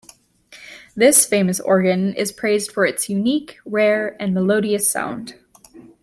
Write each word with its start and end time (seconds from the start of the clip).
This 0.95 1.27
famous 1.27 1.59
organ 1.59 2.15
is 2.15 2.31
praised 2.31 2.71
for 2.71 2.87
its 2.87 3.07
unique, 3.07 3.59
rare, 3.65 4.17
and 4.19 4.33
melodious 4.33 4.89
sound. 4.89 5.35